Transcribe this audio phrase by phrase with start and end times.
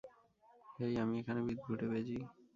[0.77, 2.17] হেই, আমি এখানে, বিদঘুটে বেজী।